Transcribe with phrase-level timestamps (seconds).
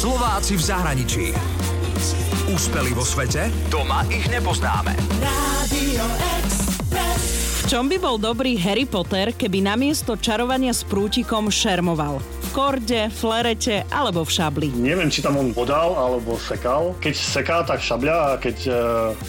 [0.00, 1.26] Slováci v zahraničí.
[2.48, 3.52] Úspeli vo svete?
[3.68, 4.96] Doma ich nepoznáme.
[5.68, 5.79] V
[7.70, 12.18] čom by bol dobrý Harry Potter, keby namiesto čarovania s prútikom šermoval?
[12.18, 14.68] V korde, flerete alebo v šabli?
[14.74, 16.98] Neviem, či tam on bodal alebo sekal.
[16.98, 18.72] Keď seká, tak šabľa a keď e,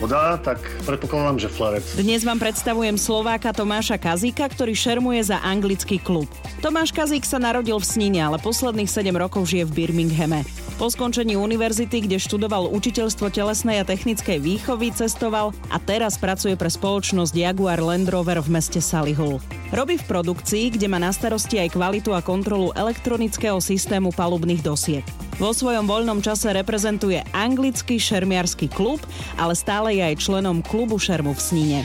[0.00, 1.84] bodá, tak predpokladám, že flerec.
[1.92, 6.24] Dnes vám predstavujem Slováka Tomáša Kazíka, ktorý šermuje za anglický klub.
[6.64, 10.40] Tomáš Kazík sa narodil v Snine, ale posledných 7 rokov žije v Birminghame.
[10.80, 16.72] Po skončení univerzity, kde študoval učiteľstvo telesnej a technickej výchovy, cestoval a teraz pracuje pre
[16.72, 19.42] spoločnosť Jaguar Land Rover v meste Solihull.
[19.74, 25.02] Robí v produkcii, kde má na starosti aj kvalitu a kontrolu elektronického systému palubných dosiek.
[25.42, 29.02] Vo svojom voľnom čase reprezentuje anglický šermiarský klub,
[29.34, 31.80] ale stále je aj členom klubu šermu v Snine.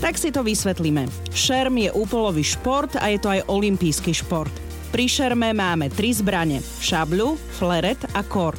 [0.00, 1.06] Tak si to vysvetlíme.
[1.30, 4.50] Šerm je úpolový šport a je to aj olimpijský šport.
[4.90, 6.58] Pri šerme máme tri zbrane.
[6.82, 8.58] Šabľu, fleret a kord.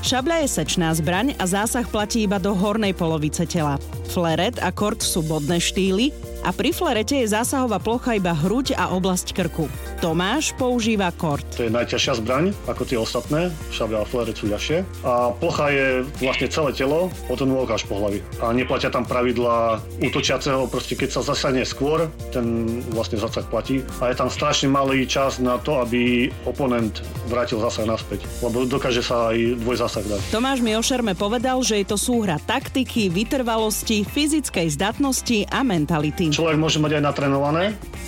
[0.00, 3.76] Šabľa je sečná zbraň a zásah platí iba do hornej polovice tela.
[4.08, 6.10] Fleret a kord sú bodné štýly
[6.40, 9.68] a pri flerete je zásahová plocha iba hruď a oblasť krku.
[10.00, 11.44] Tomáš používa kord.
[11.60, 13.52] To je najťažšia zbraň, ako tie ostatné.
[13.68, 14.80] Šabľa a fleret sú ľahšie.
[15.04, 15.86] A plocha je
[16.24, 18.24] vlastne celé telo, od nôh až po hlavy.
[18.40, 23.84] A neplatia tam pravidla útočiaceho, proste keď sa zasahne skôr, ten vlastne zasah platí.
[24.00, 28.24] A je tam strašne malý čas na to, aby oponent vrátil zasah naspäť.
[28.40, 30.20] Lebo dokáže sa aj dvojzasah dať.
[30.32, 36.29] Tomáš mi o šerme povedal, že je to súhra taktiky, vytrvalosti, fyzickej zdatnosti a mentality.
[36.30, 37.64] Človek môže mať aj natrenované,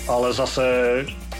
[0.07, 0.63] ale zase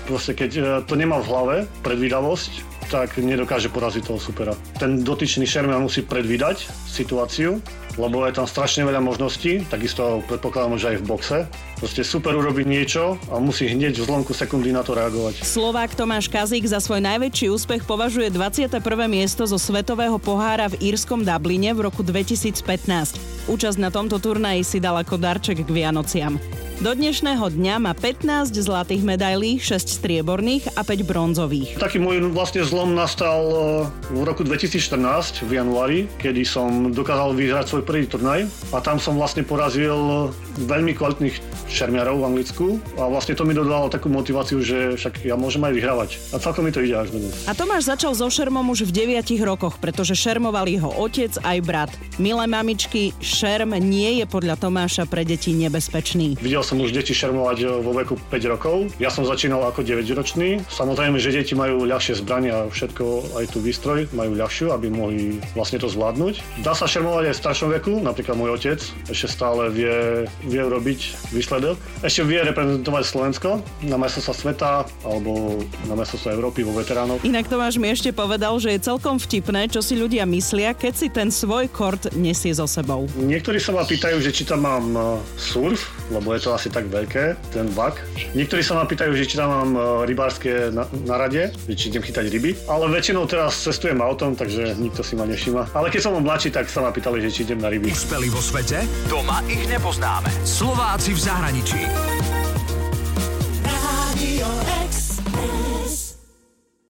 [0.03, 4.53] proste keď e, to nemá v hlave, predvídavosť, tak nedokáže poraziť toho supera.
[4.77, 7.57] Ten dotyčný šermiar musí predvídať situáciu,
[7.97, 11.39] lebo je tam strašne veľa možností, takisto predpokladám, že aj v boxe.
[11.77, 15.41] Proste super urobiť niečo a musí hneď v zlomku sekundy na to reagovať.
[15.41, 18.77] Slovák Tomáš Kazík za svoj najväčší úspech považuje 21.
[19.09, 23.49] miesto zo Svetového pohára v írskom Dubline v roku 2015.
[23.49, 26.39] Účasť na tomto turnaji si dal ako darček k Vianociam.
[26.81, 31.77] Do dnešného dňa má 15 zlatých medailí, 6 strieborných a 5 bronzových.
[31.77, 37.69] Taký môj vlastne zlom nastal e, v roku 2014 v januári, kedy som dokázal vyhrať
[37.69, 40.33] svoj prvý turnaj a tam som vlastne porazil
[40.65, 41.37] veľmi kvalitných
[41.69, 42.67] šermiarov v Anglicku
[42.97, 46.09] a vlastne to mi dodalo takú motiváciu, že však ja môžem aj vyhrávať.
[46.33, 47.33] A celkom mi to ide až dnes.
[47.45, 51.91] A Tomáš začal so šermom už v 9 rokoch, pretože šermoval jeho otec aj brat.
[52.17, 56.37] Milé mamičky, šerm nie je podľa Tomáša pre deti nebezpečný.
[56.41, 58.89] Videl som už deti šermovať e, vo veku 5 rokov.
[58.97, 60.63] Ja som začínal ako 9-ročný.
[60.71, 65.37] Samozrejme, že deti majú ľahšie zbrania a všetko, aj tú výstroj majú ľahšiu, aby mohli
[65.53, 66.63] vlastne to zvládnuť.
[66.63, 68.79] Dá sa šermovať aj v staršom veku, napríklad môj otec
[69.11, 71.75] ešte stále vie, vie robiť výsledok.
[72.01, 74.71] Ešte vie reprezentovať Slovensko na majstrovstvá sveta
[75.03, 77.19] alebo na majstrovstvá Európy vo veteránoch.
[77.27, 81.07] Inak Tomáš mi ešte povedal, že je celkom vtipné, čo si ľudia myslia, keď si
[81.11, 83.09] ten svoj kort nesie so sebou.
[83.19, 85.01] Niektorí sa ma pýtajú, že či tam mám e,
[85.35, 88.01] surf, lebo je to asi tak veľké, ten vak.
[88.33, 91.15] Niektorí sa ma pýtajú, že či tam mám e, rybárske na, na
[91.77, 92.51] či idem chytať ryby.
[92.67, 95.71] Ale väčšinou teraz cestujem autom, takže nikto si ma nevšíma.
[95.77, 97.93] Ale keď som bol mladší, tak sa ma pýtali, že či idem na ryby.
[97.93, 98.83] Úspeli vo svete?
[99.07, 100.27] Doma ich nepoznáme.
[100.43, 101.81] Slováci v zahraničí.